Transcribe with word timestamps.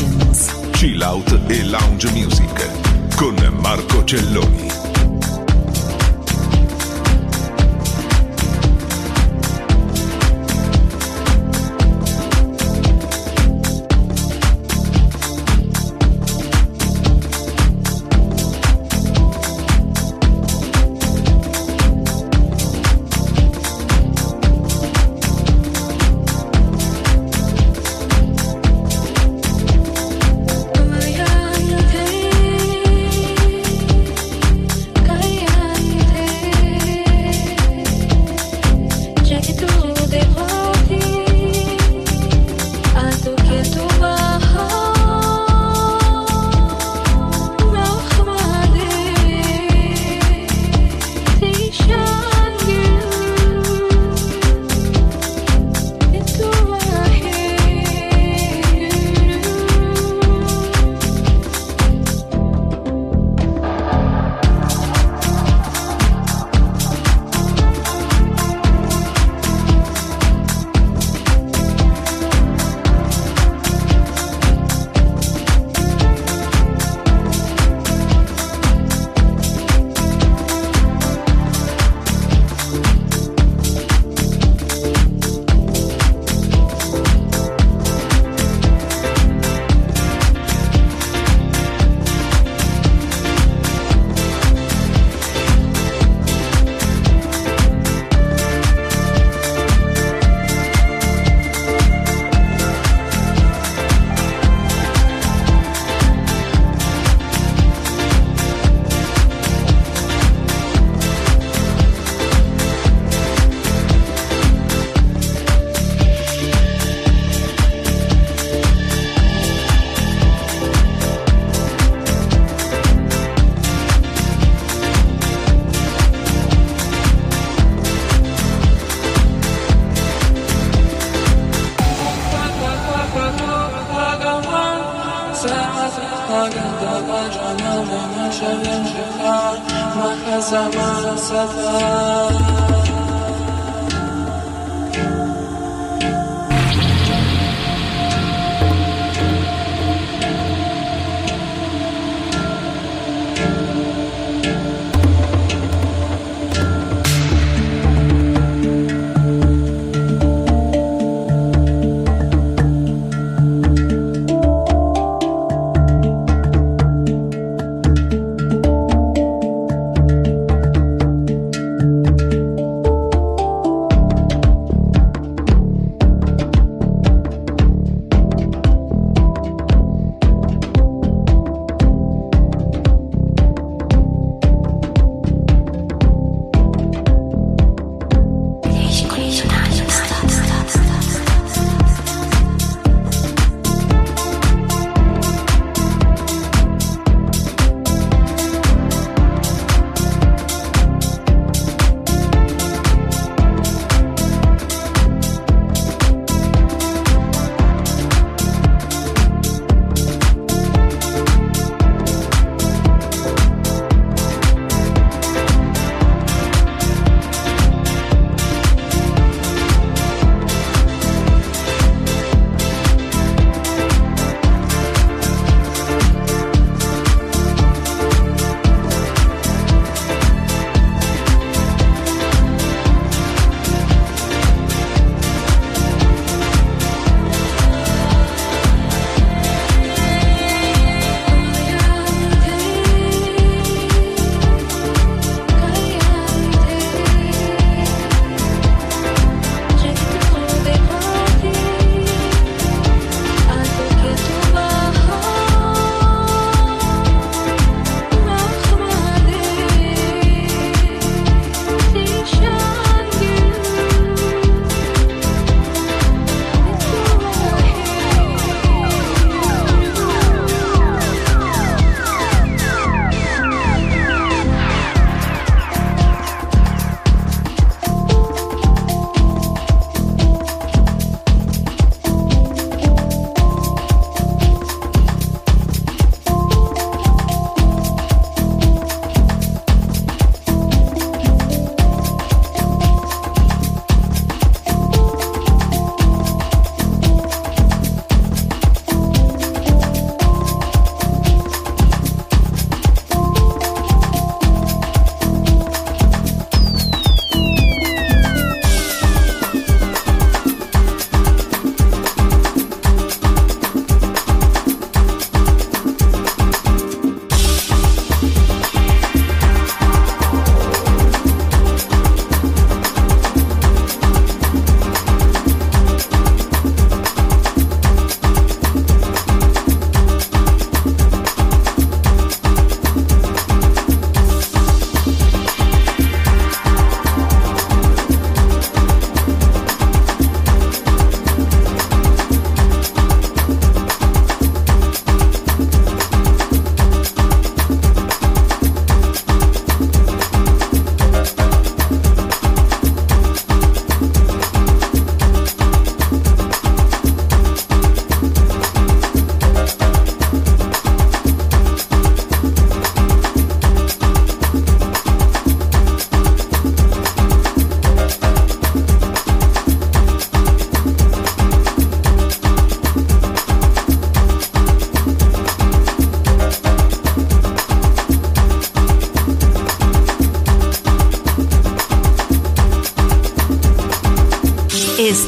Emotions. 0.00 0.52
Chill 0.72 1.02
Out 1.02 1.38
e 1.46 1.62
Lounge 1.64 2.10
Music 2.12 3.14
con 3.16 3.34
Marco 3.60 4.02
Celloni. 4.04 4.83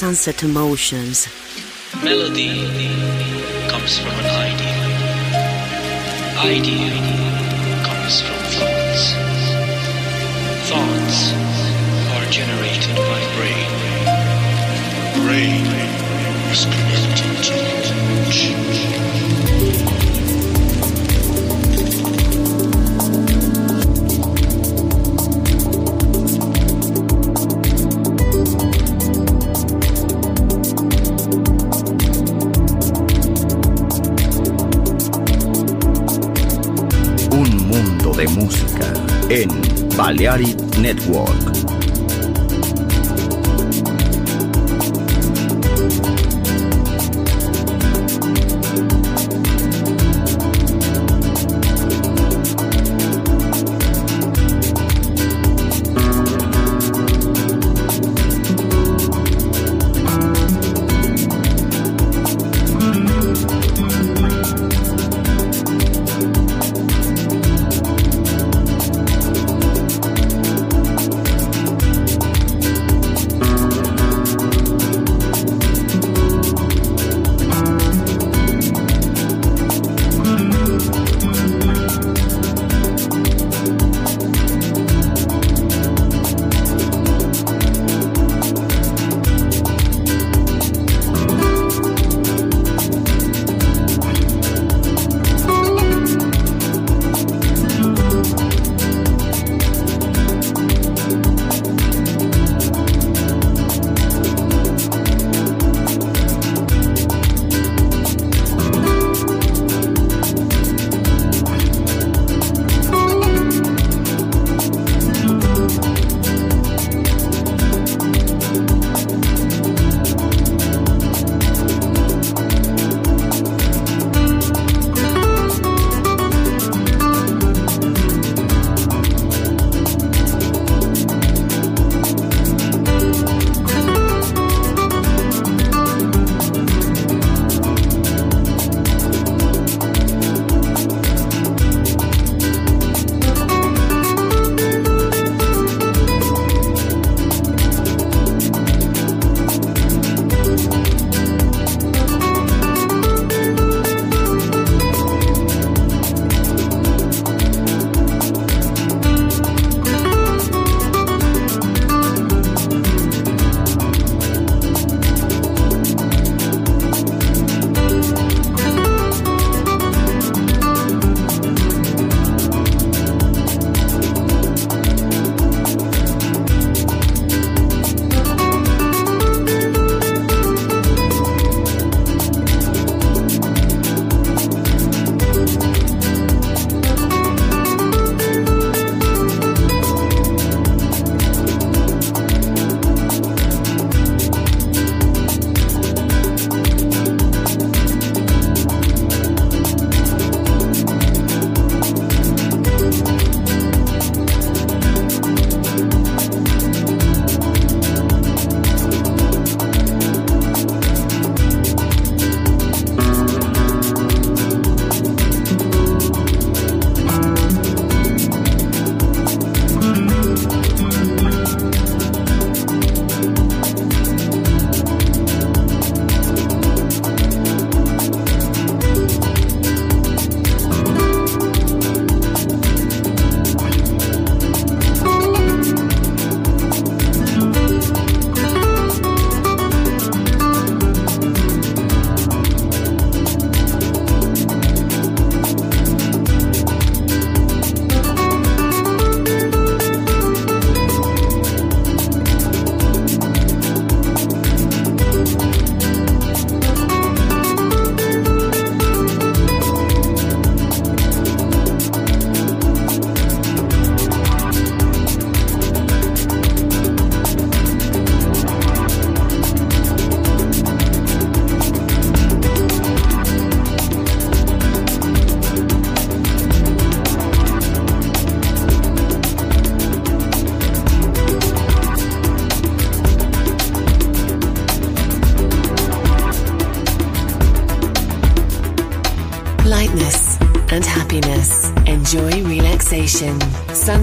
sunset 0.00 0.42
emotions. 0.42 1.28
Melody 2.02 2.64
comes 3.68 3.98
from 3.98 4.12
an 4.12 4.26
idea. 4.48 4.78
Idea. 6.38 7.19
Balearic 40.00 40.56
Network. 40.78 41.49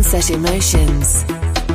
Sunset 0.07 0.37
emotions, 0.37 1.25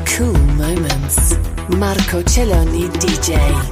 cool 0.06 0.32
moments. 0.56 1.36
Marco 1.68 2.22
Celloni 2.22 2.88
DJ. 2.98 3.71